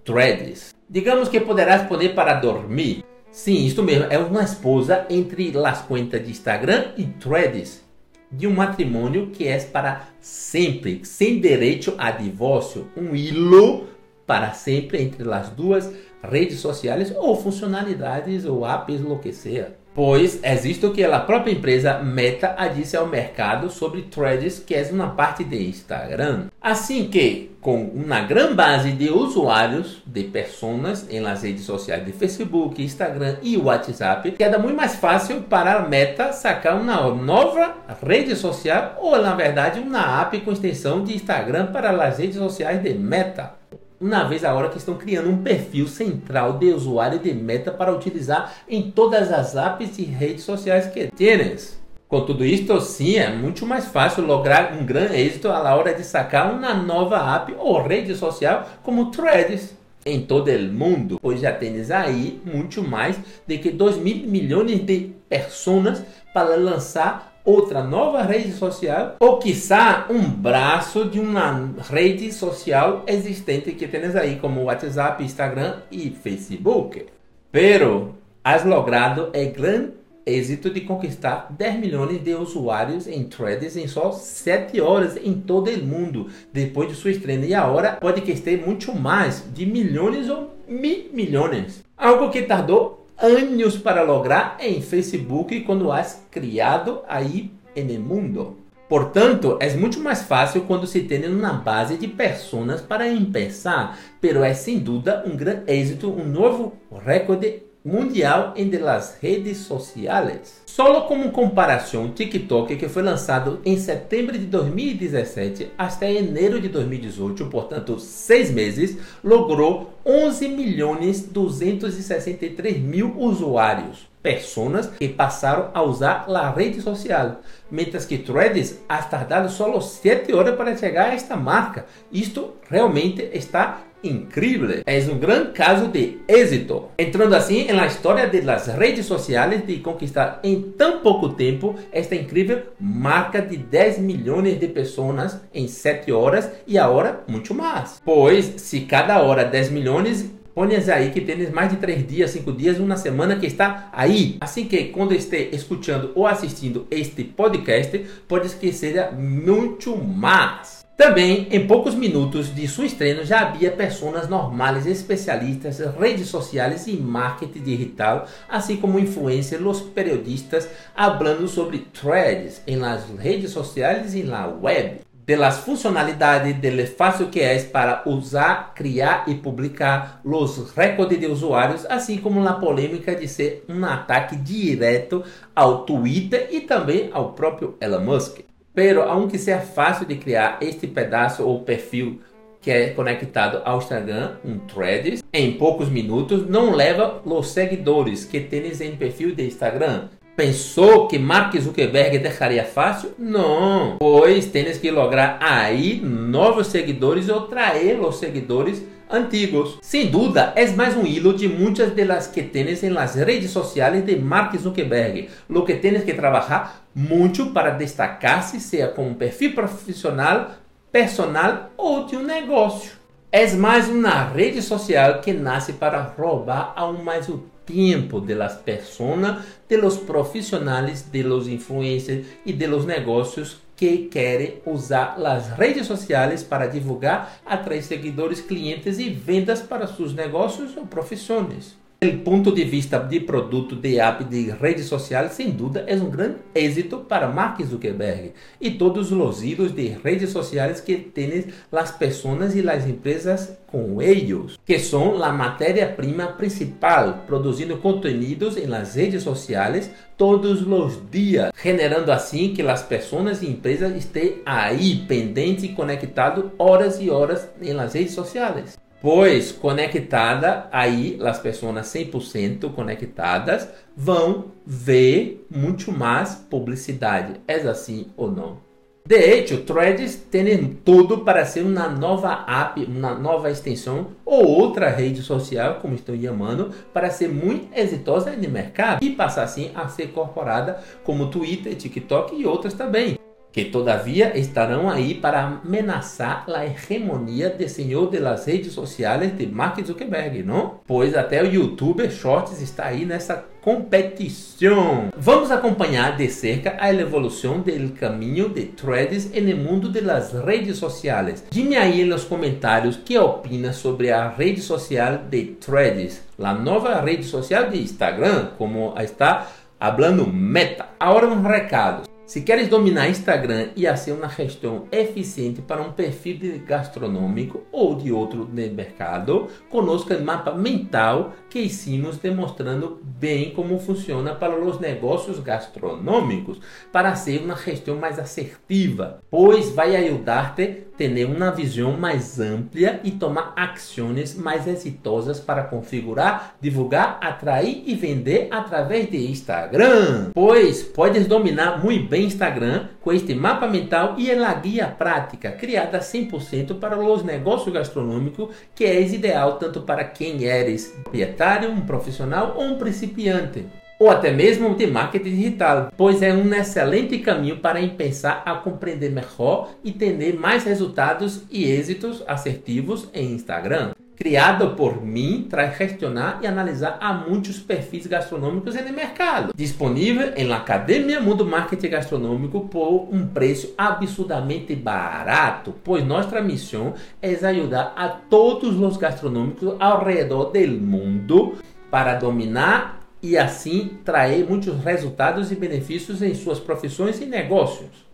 Threads. 0.03 0.73
Digamos 0.89 1.29
que 1.29 1.39
poderás 1.39 1.87
poner 1.87 2.15
para 2.15 2.39
dormir. 2.39 3.03
Sim, 3.29 3.67
isto 3.67 3.83
mesmo, 3.83 4.07
é 4.09 4.17
uma 4.17 4.41
esposa 4.41 5.05
entre 5.11 5.53
as 5.63 5.81
contas 5.83 6.25
de 6.25 6.31
Instagram 6.31 6.85
e 6.97 7.03
Threads 7.03 7.87
de 8.31 8.47
um 8.47 8.53
matrimônio 8.53 9.31
que 9.31 9.47
é 9.47 9.59
para 9.59 10.07
sempre, 10.19 11.03
sem 11.03 11.39
direito 11.39 11.93
a 11.97 12.11
divórcio, 12.11 12.87
um 12.95 13.15
hilo 13.15 13.87
para 14.25 14.53
sempre 14.53 15.01
entre 15.01 15.31
as 15.33 15.49
duas 15.49 15.91
redes 16.21 16.59
sociais 16.59 17.11
ou 17.15 17.35
funcionalidades 17.35 18.45
ou 18.45 18.65
apps, 18.65 19.01
o 19.01 19.17
que 19.17 19.33
seja 19.33 19.78
pois 19.93 20.39
existe 20.43 20.85
o 20.85 20.91
que 20.91 21.03
a 21.03 21.19
própria 21.19 21.51
empresa 21.51 21.99
Meta 21.99 22.55
disse 22.75 22.95
ao 22.95 23.07
mercado 23.07 23.69
sobre 23.69 24.03
Threads, 24.03 24.59
que 24.59 24.75
é 24.75 24.87
uma 24.91 25.09
parte 25.09 25.43
de 25.43 25.67
Instagram. 25.67 26.47
Assim 26.61 27.07
que, 27.07 27.51
com 27.61 27.83
uma 27.83 28.21
grande 28.21 28.53
base 28.53 28.91
de 28.91 29.09
usuários, 29.09 30.01
de 30.05 30.23
pessoas 30.23 31.05
em 31.09 31.19
las 31.19 31.43
redes 31.43 31.63
sociais 31.63 32.05
de 32.05 32.11
Facebook, 32.11 32.81
Instagram 32.81 33.37
e 33.41 33.57
WhatsApp, 33.57 34.31
queda 34.31 34.57
muito 34.57 34.75
mais 34.75 34.95
fácil 34.95 35.41
para 35.41 35.73
a 35.73 35.87
Meta 35.87 36.31
sacar 36.31 36.79
uma 36.79 37.09
nova 37.09 37.75
rede 38.05 38.35
social 38.35 38.97
ou, 39.01 39.21
na 39.21 39.35
verdade, 39.35 39.79
uma 39.79 40.21
app 40.21 40.39
com 40.41 40.51
extensão 40.51 41.03
de 41.03 41.15
Instagram 41.15 41.67
para 41.67 41.89
as 41.89 42.19
redes 42.19 42.37
sociais 42.37 42.81
de 42.81 42.93
Meta 42.93 43.59
uma 43.99 44.23
vez 44.23 44.43
agora 44.43 44.69
que 44.69 44.77
estão 44.77 44.95
criando 44.95 45.29
um 45.29 45.43
perfil 45.43 45.87
central 45.87 46.57
de 46.57 46.71
usuário 46.71 47.19
de 47.19 47.33
meta 47.33 47.71
para 47.71 47.93
utilizar 47.93 48.53
em 48.67 48.91
todas 48.91 49.31
as 49.31 49.55
apps 49.55 49.97
e 49.99 50.03
redes 50.03 50.43
sociais 50.43 50.87
que 50.87 51.07
tienes. 51.15 51.79
Com 52.07 52.21
tudo 52.21 52.43
isto, 52.43 52.79
sim, 52.81 53.17
é 53.17 53.29
muito 53.29 53.65
mais 53.67 53.85
fácil 53.85 54.25
lograr 54.25 54.73
um 54.73 54.83
grande 54.83 55.15
êxito 55.15 55.49
à 55.49 55.75
hora 55.75 55.93
de 55.93 56.03
sacar 56.03 56.51
uma 56.51 56.73
nova 56.73 57.35
app 57.35 57.53
ou 57.59 57.83
rede 57.83 58.15
social 58.15 58.67
como 58.81 59.11
Threads 59.11 59.77
em 60.05 60.21
todo 60.21 60.49
o 60.49 60.59
mundo, 60.73 61.19
pois 61.21 61.41
já 61.41 61.51
tens 61.51 61.91
aí 61.91 62.41
muito 62.43 62.81
mais 62.81 63.19
de 63.45 63.57
que 63.57 63.69
2 63.69 63.97
mil 63.97 64.27
milhões 64.27 64.79
de 64.83 65.11
pessoas 65.27 66.03
para 66.33 66.55
lançar 66.55 67.28
outra 67.49 67.83
nova 67.83 68.21
rede 68.21 68.51
social 68.51 69.15
ou 69.19 69.39
quiçá 69.39 70.05
um 70.09 70.29
braço 70.29 71.05
de 71.05 71.19
uma 71.19 71.73
rede 71.89 72.31
social 72.31 73.03
existente 73.07 73.71
que 73.71 73.87
tens 73.87 74.15
aí 74.15 74.35
como 74.35 74.65
WhatsApp, 74.65 75.23
Instagram 75.23 75.77
e 75.91 76.11
Facebook. 76.11 77.07
Pero 77.51 78.15
has 78.43 78.63
logrado 78.63 79.31
o 79.33 79.51
grande 79.51 79.93
êxito 80.25 80.69
de 80.69 80.81
conquistar 80.81 81.47
10 81.49 81.79
milhões 81.79 82.23
de 82.23 82.35
usuários 82.35 83.07
em 83.07 83.23
Threads 83.23 83.75
em 83.75 83.87
só 83.87 84.11
7 84.11 84.79
horas 84.79 85.17
em 85.17 85.33
todo 85.33 85.71
o 85.71 85.83
mundo 85.83 86.27
depois 86.53 86.89
de 86.89 86.93
sua 86.93 87.09
estreia 87.09 87.45
e 87.45 87.53
agora 87.55 87.93
pode 87.93 88.21
que 88.21 88.31
esteja 88.31 88.63
muito 88.63 88.93
mais 88.93 89.43
de 89.51 89.65
milhões 89.65 90.29
ou 90.29 90.51
mil 90.67 91.09
milhões. 91.11 91.83
Algo 91.97 92.29
que 92.29 92.43
tardou 92.43 92.98
anos 93.21 93.77
para 93.77 94.01
lograr 94.01 94.57
em 94.59 94.81
Facebook 94.81 95.61
quando 95.61 95.91
has 95.91 96.25
criado 96.31 97.01
aí 97.07 97.51
no 97.75 97.99
mundo. 97.99 98.57
Portanto, 98.87 99.57
é 99.59 99.71
muito 99.75 99.99
mais 99.99 100.23
fácil 100.23 100.61
quando 100.61 100.87
se 100.87 101.01
tem 101.01 101.23
uma 101.27 101.53
base 101.53 101.95
de 101.95 102.07
pessoas 102.07 102.81
para 102.81 103.05
começar, 103.05 103.99
pero 104.19 104.43
é 104.43 104.53
sem 104.53 104.79
dúvida 104.79 105.23
um 105.27 105.37
grande 105.37 105.71
êxito, 105.71 106.09
um 106.09 106.25
novo 106.25 106.73
recorde 107.05 107.68
mundial 107.83 108.53
entre 108.57 108.85
as 108.87 109.17
redes 109.21 109.57
sociais. 109.59 110.61
Solo 110.65 111.01
como 111.01 111.31
comparação, 111.31 112.09
TikTok, 112.11 112.75
que 112.75 112.87
foi 112.87 113.03
lançado 113.03 113.59
em 113.65 113.77
setembro 113.77 114.37
de 114.37 114.45
2017 114.45 115.71
até 115.77 116.13
janeiro 116.13 116.61
de 116.61 116.69
2018, 116.69 117.45
portanto, 117.47 117.99
seis 117.99 118.51
meses, 118.51 118.97
logrou 119.23 119.93
11 120.05 120.47
milhões 120.47 121.21
263 121.21 122.79
mil 122.79 123.13
usuários, 123.17 124.07
pessoas 124.21 124.87
que 124.87 125.07
passaram 125.07 125.69
a 125.73 125.81
usar 125.81 126.25
a 126.29 126.49
rede 126.49 126.81
social, 126.81 127.41
mientras 127.69 128.05
que 128.05 128.17
Threads 128.17 128.79
ha 128.87 129.01
tardado 129.01 129.49
só 129.49 129.79
7 129.79 130.33
horas 130.33 130.55
para 130.55 130.75
chegar 130.77 131.09
a 131.09 131.13
esta 131.13 131.35
marca. 131.35 131.85
Isto 132.11 132.55
realmente 132.69 133.29
está 133.33 133.81
incrível. 134.03 134.81
É 134.85 134.99
um 135.11 135.17
grande 135.17 135.51
caso 135.51 135.87
de 135.87 136.19
êxito. 136.27 136.89
Entrando 136.97 137.35
assim 137.35 137.71
na 137.71 137.85
história 137.85 138.27
das 138.27 138.67
redes 138.67 139.05
sociais 139.05 139.65
de 139.65 139.77
conquistar 139.77 140.39
em 140.43 140.61
tão 140.61 140.99
pouco 140.99 141.29
tempo 141.29 141.75
esta 141.91 142.15
incrível 142.15 142.63
marca 142.79 143.41
de 143.41 143.57
10 143.57 143.99
milhões 143.99 144.59
de 144.59 144.67
pessoas 144.67 145.39
em 145.53 145.67
7 145.67 146.11
horas 146.11 146.51
e 146.67 146.77
agora 146.77 147.23
muito 147.27 147.53
mais. 147.53 148.01
Pois 148.03 148.53
se 148.57 148.81
cada 148.81 149.21
hora 149.21 149.43
10 149.43 149.71
milhões 149.71 150.38
Pões 150.59 150.89
aí 150.89 151.11
que 151.11 151.21
tens 151.21 151.49
mais 151.51 151.71
de 151.71 151.77
3 151.77 152.05
dias, 152.05 152.31
5 152.31 152.51
dias, 152.51 152.79
uma 152.79 152.97
semana 152.97 153.37
que 153.37 153.45
está 153.45 153.87
aí. 153.93 154.35
Assim 154.41 154.65
que 154.65 154.89
quando 154.89 155.13
esteja 155.13 155.55
escutando 155.55 156.11
ou 156.13 156.27
assistindo 156.27 156.85
este 156.91 157.23
podcast, 157.23 157.97
pode 158.27 158.49
que 158.55 158.73
seja 158.73 159.09
muito 159.09 159.95
mais. 159.95 160.85
Também, 160.97 161.47
em 161.49 161.65
poucos 161.65 161.95
minutos 161.95 162.53
de 162.53 162.67
sua 162.67 162.85
estreia, 162.85 163.23
já 163.23 163.39
havia 163.39 163.71
pessoas 163.71 164.27
normais, 164.27 164.85
especialistas, 164.85 165.79
redes 165.97 166.27
sociais 166.27 166.87
e 166.87 166.97
marketing 166.97 167.61
digital, 167.61 168.27
assim 168.49 168.75
como 168.75 168.99
influencers, 168.99 169.65
os 169.65 169.79
periodistas, 169.79 170.69
falando 170.93 171.47
sobre 171.47 171.87
threads 171.93 172.61
em 172.67 172.75
las 172.75 173.05
redes 173.17 173.51
sociais 173.51 174.13
e 174.13 174.23
na 174.23 174.45
web, 174.45 174.99
de 175.29 175.37
las 175.37 175.59
funcionalidades, 175.59 176.59
de 176.59 176.87
fácil 176.87 177.29
que 177.29 177.39
é 177.39 177.59
para 177.59 178.01
usar, 178.07 178.73
criar 178.73 179.25
e 179.27 179.35
publicar, 179.35 180.21
os 180.25 180.71
recordes 180.75 181.19
de 181.19 181.27
usuários, 181.27 181.85
assim 181.87 182.17
como 182.17 182.41
na 182.41 182.53
polêmica 182.53 183.13
de 183.13 183.27
ser 183.27 183.63
um 183.69 183.85
ataque 183.85 184.35
direto 184.35 185.23
ao 185.55 185.85
Twitter 185.85 186.47
e 186.49 186.61
também 186.61 187.11
ao 187.13 187.33
próprio 187.33 187.77
Elon 187.79 187.99
Musk. 187.99 188.39
Pero, 188.73 189.03
aunque 189.03 189.37
seja 189.37 189.59
fácil 189.59 190.07
de 190.07 190.15
criar 190.15 190.57
este 190.61 190.87
pedaço 190.87 191.43
ou 191.43 191.59
perfil 191.59 192.19
que 192.59 192.71
é 192.71 192.89
conectado 192.89 193.61
ao 193.63 193.77
Instagram, 193.77 194.37
um 194.43 194.57
Threads, 194.57 195.23
em 195.31 195.53
poucos 195.59 195.89
minutos, 195.89 196.49
não 196.49 196.71
leva 196.71 197.21
os 197.23 197.49
seguidores 197.49 198.25
que 198.25 198.39
tens 198.39 198.81
em 198.81 198.95
perfil 198.95 199.35
de 199.35 199.45
Instagram. 199.45 200.09
Pensou 200.39 201.05
que 201.05 201.19
Mark 201.19 201.53
Zuckerberg 201.59 202.17
deixaria 202.17 202.63
fácil? 202.63 203.11
Não, 203.19 203.97
pois 203.99 204.45
tens 204.45 204.77
que 204.77 204.89
lograr 204.89 205.37
aí 205.41 205.99
novos 205.99 206.67
seguidores 206.67 207.27
ou 207.27 207.41
trazer 207.41 207.99
os 207.99 208.19
seguidores 208.19 208.81
antigos. 209.11 209.77
Sem 209.81 210.07
dúvida, 210.07 210.53
é 210.55 210.65
mais 210.67 210.95
um 210.95 211.05
hilo 211.05 211.33
de 211.33 211.49
muitas 211.49 211.93
de 211.93 212.05
las 212.05 212.27
que 212.27 212.41
tienes 212.41 212.83
en 212.83 212.93
las 212.93 213.15
redes 213.15 213.51
sociais 213.51 214.05
de 214.05 214.15
Mark 214.15 214.57
Zuckerberg. 214.57 215.27
Lo 215.49 215.65
que 215.65 215.73
tienes 215.73 216.05
que 216.05 216.13
trabalhar 216.13 216.85
muito 216.95 217.47
para 217.51 217.71
destacar-se, 217.71 218.61
seja 218.61 218.87
como 218.87 219.15
perfil 219.15 219.53
profissional 219.53 220.51
personal 220.89 221.69
ou 221.75 222.05
de 222.05 222.15
um 222.15 222.23
negócio. 222.23 222.98
É 223.31 223.45
mais 223.53 223.87
uma 223.87 224.23
rede 224.23 224.59
social 224.59 225.21
que 225.21 225.31
nasce 225.31 225.73
para 225.73 226.01
roubar 226.01 226.73
aún 226.75 227.03
mais 227.03 227.29
o 227.29 227.43
tempo 227.63 228.19
das 228.19 228.55
pessoas, 228.55 229.43
dos 229.69 229.97
profissionais, 229.97 231.03
dos 231.03 231.47
influencers 231.47 232.25
e 232.43 232.51
dos 232.51 232.85
negócios 232.87 233.57
que 233.75 234.09
querem 234.09 234.55
usar 234.65 235.15
as 235.23 235.47
redes 235.49 235.85
sociais 235.85 236.41
para 236.41 236.65
divulgar, 236.65 237.39
atrair 237.45 237.83
seguidores, 237.83 238.41
clientes 238.41 238.97
e 238.97 239.11
vendas 239.11 239.61
para 239.61 239.85
seus 239.85 240.11
negócios 240.11 240.75
ou 240.75 240.87
profissões. 240.87 241.77
Do 242.01 242.17
ponto 242.19 242.53
de 242.53 242.63
vista 242.63 242.97
de 242.97 243.19
produto 243.19 243.75
de 243.75 243.99
app 243.99 244.23
de 244.23 244.51
rede 244.51 244.83
social, 244.83 245.27
sem 245.27 245.51
dúvida, 245.51 245.83
é 245.85 245.95
um 245.95 246.09
grande 246.09 246.37
êxito 246.55 246.99
para 246.99 247.27
Mark 247.27 247.61
Zuckerberg 247.61 248.31
e 248.61 248.71
todos 248.71 249.11
os 249.11 249.43
hilos 249.43 249.75
de 249.75 249.89
redes 250.01 250.29
sociais 250.29 250.79
que 250.79 250.95
têm 250.95 251.47
as 251.69 251.91
pessoas 251.91 252.55
e 252.55 252.69
as 252.69 252.87
empresas 252.87 253.51
com 253.67 254.01
eles, 254.01 254.57
que 254.65 254.79
são 254.79 255.21
a 255.21 255.33
matéria-prima 255.33 256.27
principal, 256.27 257.25
produzindo 257.27 257.75
conteúdos 257.79 258.55
em 258.55 258.65
las 258.65 258.95
redes 258.95 259.21
sociais 259.21 259.91
todos 260.15 260.65
os 260.65 260.99
dias, 261.11 261.51
generando 261.61 262.13
assim 262.13 262.53
que 262.53 262.61
as 262.61 262.81
pessoas 262.81 263.41
e 263.41 263.47
empresas 263.47 263.93
estejam 263.93 264.37
aí 264.45 265.03
pendentes 265.05 265.65
e 265.65 265.69
conectados 265.69 266.45
horas 266.57 266.97
e 267.01 267.09
horas 267.09 267.49
em 267.61 267.73
las 267.73 267.93
redes 267.93 268.13
sociais 268.13 268.79
pois 269.01 269.51
conectada 269.51 270.67
aí 270.71 271.19
as 271.21 271.39
pessoas 271.39 271.87
100% 271.87 272.71
conectadas 272.73 273.67
vão 273.95 274.45
ver 274.65 275.45
muito 275.49 275.91
mais 275.91 276.35
publicidade. 276.35 277.39
É 277.47 277.55
assim 277.55 278.07
ou 278.15 278.31
não? 278.31 278.69
De 279.09 279.15
hecho, 279.15 279.61
Threads 279.61 280.17
tem 280.29 280.77
tudo 280.85 281.19
para 281.19 281.43
ser 281.43 281.61
uma 281.61 281.89
nova 281.89 282.45
app, 282.47 282.83
uma 282.85 283.15
nova 283.15 283.49
extensão 283.49 284.09
ou 284.23 284.45
outra 284.45 284.87
rede 284.89 285.23
social, 285.23 285.79
como 285.81 285.95
estão 285.95 286.15
chamando, 286.15 286.71
para 286.93 287.09
ser 287.09 287.27
muito 287.27 287.75
exitosa 287.75 288.31
no 288.31 288.49
mercado 288.49 289.03
e 289.03 289.09
passar 289.09 289.43
assim 289.43 289.71
a 289.73 289.87
ser 289.87 290.05
incorporada 290.05 290.79
como 291.03 291.31
Twitter, 291.31 291.75
TikTok 291.75 292.35
e 292.39 292.45
outras 292.45 292.75
também 292.75 293.17
que 293.51 293.65
todavia 293.65 294.37
estarão 294.37 294.89
aí 294.89 295.15
para 295.15 295.61
ameaçar 295.63 296.45
a 296.47 296.65
hegemonia 296.65 297.49
de 297.49 297.67
senhor 297.67 298.09
de 298.09 298.19
las 298.19 298.45
redes 298.45 298.73
sociais 298.73 299.35
de 299.35 299.47
Mark 299.47 299.83
Zuckerberg, 299.85 300.43
não? 300.43 300.79
Pois 300.85 301.15
até 301.15 301.41
o 301.41 301.51
YouTube 301.51 302.09
Shorts 302.09 302.61
está 302.61 302.85
aí 302.85 303.05
nessa 303.05 303.45
competição. 303.61 305.09
Vamos 305.17 305.51
acompanhar 305.51 306.15
de 306.15 306.29
cerca 306.29 306.77
a 306.79 306.93
evolução 306.93 307.59
do 307.59 307.91
caminho 307.93 308.49
de 308.49 308.65
Threads 308.65 309.31
no 309.31 309.57
mundo 309.57 309.89
das 309.89 310.31
redes 310.33 310.77
sociais. 310.77 311.43
Dime 311.49 311.75
aí 311.75 312.05
nos 312.05 312.23
comentários 312.23 312.97
que 312.97 313.17
opina 313.17 313.73
sobre 313.73 314.11
a 314.11 314.29
rede 314.29 314.61
social 314.61 315.17
de 315.29 315.45
Threads, 315.59 316.21
a 316.39 316.53
nova 316.53 317.01
rede 317.01 317.23
social 317.23 317.69
de 317.69 317.81
Instagram, 317.81 318.51
como 318.57 318.93
está 318.97 319.47
falando 319.79 320.27
Meta. 320.27 320.85
Agora 320.99 321.27
um 321.27 321.41
recado. 321.41 322.08
Se 322.29 322.41
queres 322.41 322.67
dominar 322.67 323.09
Instagram 323.09 323.69
e 323.75 323.87
fazer 323.87 324.11
uma 324.11 324.29
gestão 324.29 324.87
eficiente 324.91 325.63
para 325.63 325.81
um 325.81 325.91
perfil 325.91 326.61
gastronômico 326.63 327.63
ou 327.71 327.95
de 327.95 328.11
outro 328.11 328.45
de 328.45 328.69
mercado, 328.69 329.47
conosca 329.67 330.15
o 330.15 330.23
mapa 330.23 330.53
mental 330.53 331.33
que 331.49 331.59
hicimos 331.59 332.17
demonstrando 332.17 332.99
bem 333.03 333.51
como 333.51 333.79
funciona 333.79 334.35
para 334.35 334.59
os 334.59 334.79
negócios 334.79 335.39
gastronômicos, 335.39 336.59
para 336.91 337.15
ser 337.15 337.41
uma 337.41 337.55
gestão 337.55 337.97
mais 337.97 338.19
assertiva, 338.19 339.21
pois 339.29 339.71
vai 339.71 339.95
ajudar-te 339.95 340.61
a 340.63 340.89
ter 340.97 341.25
uma 341.25 341.49
visão 341.49 341.93
mais 341.93 342.39
ampla 342.39 342.99
e 343.03 343.11
tomar 343.11 343.53
ações 343.55 344.35
mais 344.35 344.67
exitosas 344.67 345.39
para 345.39 345.63
configurar, 345.63 346.55
divulgar, 346.59 347.17
atrair 347.21 347.83
e 347.85 347.95
vender 347.95 348.47
através 348.51 349.09
de 349.09 349.31
Instagram. 349.31 350.31
Pois 350.33 350.83
podes 350.83 351.25
dominar 351.25 351.83
muito 351.83 352.09
bem 352.09 352.25
Instagram 352.25 352.87
com 353.01 353.13
este 353.13 353.33
mapa 353.33 353.67
mental 353.67 354.15
e 354.17 354.29
a 354.29 354.53
guia 354.53 354.87
prática 354.87 355.51
criada 355.51 355.99
100% 355.99 356.79
para 356.79 356.99
os 356.99 357.23
negócios 357.23 357.73
gastronômicos, 357.73 358.53
que 358.75 358.83
é 358.83 359.01
ideal 359.01 359.57
tanto 359.57 359.81
para 359.81 360.03
quem 360.03 360.43
eres 360.43 360.93
proprietário, 361.39 361.71
um 361.71 361.81
profissional 361.81 362.55
ou 362.57 362.63
um 362.63 362.77
principiante 362.77 363.65
ou 363.97 364.09
até 364.09 364.31
mesmo 364.31 364.75
de 364.75 364.87
marketing 364.87 365.35
digital, 365.35 365.91
pois 365.97 366.21
é 366.21 366.33
um 366.33 366.53
excelente 366.53 367.19
caminho 367.19 367.57
para 367.57 367.85
pensar 367.89 368.43
a 368.45 368.55
compreender 368.55 369.09
melhor 369.09 369.71
e 369.83 369.91
ter 369.91 370.33
mais 370.37 370.63
resultados 370.63 371.43
e 371.51 371.65
êxitos 371.65 372.23
assertivos 372.25 373.09
em 373.13 373.33
Instagram 373.33 373.91
criado 374.19 374.75
por 374.75 375.01
mim 375.01 375.47
para 375.49 375.71
gestionar 375.71 376.39
e 376.41 376.47
analisar 376.47 376.97
a 376.99 377.13
muitos 377.13 377.57
perfis 377.57 378.05
gastronômicos 378.05 378.75
no 378.75 378.93
mercado. 378.93 379.53
Disponível 379.55 380.33
em 380.35 380.51
Academia 380.51 381.21
Mundo 381.21 381.45
Marketing 381.45 381.87
Gastronômico 381.87 382.67
por 382.67 383.07
um 383.09 383.25
preço 383.25 383.73
absurdamente 383.77 384.75
barato, 384.75 385.73
pois 385.85 386.05
nossa 386.05 386.41
missão 386.41 386.93
é 387.21 387.29
ajudar 387.33 387.93
a 387.95 388.09
todos 388.09 388.77
os 388.77 388.97
gastronômicos 388.97 389.75
ao 389.79 390.03
redor 390.03 390.51
do 390.51 390.67
mundo 390.67 391.55
para 391.89 392.15
dominar 392.15 392.99
e 393.23 393.37
assim 393.37 393.97
trazer 394.03 394.45
muitos 394.49 394.77
resultados 394.83 395.49
e 395.49 395.55
benefícios 395.55 396.21
em 396.21 396.33
suas 396.35 396.59
profissões 396.59 397.21
e 397.21 397.25
negócios. 397.25 398.08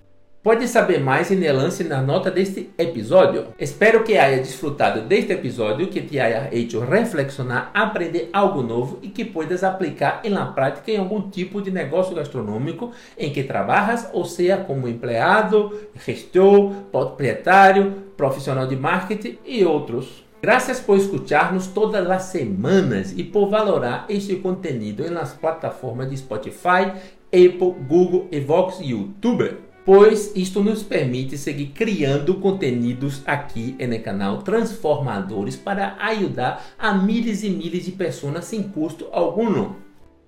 Pode 0.45 0.67
saber 0.67 0.99
mais 0.99 1.31
em 1.31 1.51
lance 1.51 1.83
na 1.83 2.03
nota 2.03 2.29
deste 2.29 2.69
episódio. 2.77 3.47
Espero 3.57 4.03
que 4.03 4.15
haya 4.15 4.37
desfrutado 4.37 5.01
deste 5.01 5.33
episódio, 5.33 5.87
que 5.87 6.01
te 6.01 6.19
haya 6.19 6.49
hecho 6.55 6.81
reflexionar, 6.81 7.71
aprender 7.73 8.29
algo 8.31 8.61
novo 8.61 8.99
e 9.01 9.07
que 9.07 9.25
puedas 9.25 9.63
aplicar 9.63 10.21
em 10.23 10.29
la 10.29 10.45
prática 10.45 10.91
em 10.91 10.97
algum 10.97 11.31
tipo 11.31 11.63
de 11.63 11.71
negócio 11.71 12.15
gastronômico 12.15 12.91
em 13.17 13.33
que 13.33 13.41
trabalhas, 13.41 14.07
ou 14.13 14.23
seja, 14.23 14.57
como 14.57 14.87
empleado, 14.87 15.79
gestor, 16.05 16.73
proprietário, 16.91 18.03
profissional 18.15 18.67
de 18.67 18.75
marketing 18.75 19.39
e 19.43 19.65
outros. 19.65 20.23
Graças 20.43 20.79
por 20.79 20.95
escutar-nos 20.95 21.65
todas 21.65 22.07
as 22.07 22.21
semanas 22.21 23.15
e 23.17 23.23
por 23.23 23.49
valorar 23.49 24.05
este 24.09 24.35
conteúdo 24.35 25.09
nas 25.09 25.33
plataformas 25.33 26.07
de 26.07 26.17
Spotify, 26.17 26.91
Apple, 27.33 27.73
Google, 27.87 28.27
Evox 28.31 28.79
e 28.79 28.91
YouTube 28.91 29.64
pois 29.85 30.35
isto 30.35 30.63
nos 30.63 30.81
permite 30.81 31.37
seguir 31.37 31.67
criando 31.67 32.35
conteúdos 32.35 33.21
aqui 33.25 33.77
no 33.79 33.99
canal 33.99 34.41
transformadores 34.41 35.55
para 35.55 35.95
ajudar 35.99 36.65
a 36.77 36.93
milhares 36.93 37.43
e 37.43 37.49
milhares 37.51 37.85
de 37.85 37.91
pessoas 37.91 38.45
sem 38.45 38.63
custo 38.63 39.07
algum. 39.11 39.84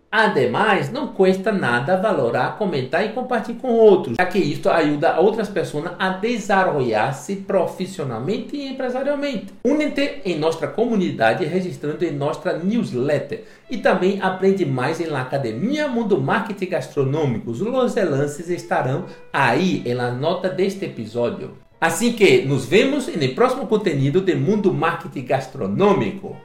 Ademais, 0.09 0.89
não 0.89 1.07
custa 1.07 1.51
nada 1.51 1.97
valorar, 1.97 2.57
comentar 2.57 3.05
e 3.05 3.09
compartilhar 3.09 3.59
com 3.59 3.67
outros, 3.67 4.15
já 4.17 4.25
que 4.25 4.39
isto 4.39 4.69
ajuda 4.69 5.19
outras 5.19 5.49
pessoas 5.49 5.91
a 5.99 6.09
desenvolver-se 6.09 7.35
profissionalmente 7.37 8.55
e 8.55 8.69
empresarialmente. 8.69 9.47
Únete 9.65 10.21
em 10.23 10.39
nossa 10.39 10.65
comunidade 10.65 11.43
registrando 11.43 12.05
em 12.05 12.11
nossa 12.11 12.53
newsletter 12.53 13.43
e 13.69 13.77
também 13.77 14.21
aprende 14.21 14.65
mais 14.65 15.01
em 15.01 15.13
Academia 15.13 15.89
Mundo 15.89 16.21
Marketing 16.21 16.69
Gastronômico. 16.69 17.51
Os 17.51 17.59
lances 17.59 18.49
estarão 18.49 19.05
aí 19.33 19.83
na 19.93 20.09
nota 20.09 20.47
deste 20.47 20.85
episódio. 20.85 21.51
Assim 21.81 22.13
que 22.13 22.43
nos 22.43 22.65
vemos 22.65 23.07
no 23.07 23.35
próximo 23.35 23.67
conteúdo 23.67 24.21
de 24.21 24.33
Mundo 24.35 24.73
Marketing 24.73 25.25
Gastronômico 25.25 26.37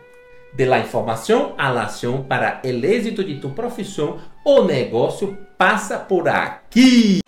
de 0.52 0.66
la 0.66 0.78
información 0.78 1.54
a 1.58 1.72
la 1.72 1.84
acción 1.84 2.28
para 2.28 2.60
el 2.62 2.84
éxito 2.84 3.22
de 3.22 3.34
tu 3.36 3.54
profesión 3.54 4.16
o 4.44 4.64
negocio 4.64 5.36
pasa 5.56 6.06
por 6.06 6.28
aquí. 6.28 7.20